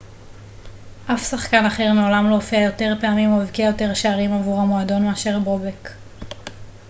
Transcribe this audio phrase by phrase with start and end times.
[1.05, 5.39] אף שחקן אחר מעולם לא הופיע יותר פעמים או הבקיע יותר שערים עבור המועדון מאשר
[5.39, 5.89] בובק